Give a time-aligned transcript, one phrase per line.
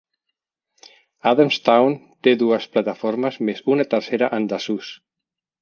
[1.31, 1.93] Adamstown
[2.29, 4.91] té dues plataformes més una tercera en desús.